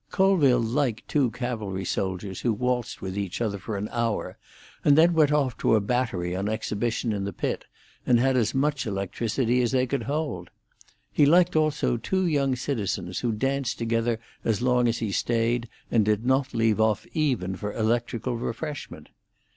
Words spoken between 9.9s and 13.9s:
hold. He liked also two young citizens who danced